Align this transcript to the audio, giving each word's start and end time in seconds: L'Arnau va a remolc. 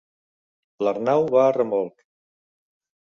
L'Arnau 0.87 1.25
va 1.35 1.43
a 1.49 1.51
remolc. 1.57 2.01